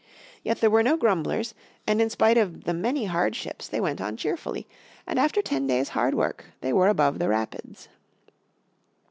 [0.41, 1.53] Yet there were no grumblers,
[1.85, 4.67] and in spite of the many hardships they went on cheerfully,
[5.05, 7.87] and after ten days' hard work they were above the rapids.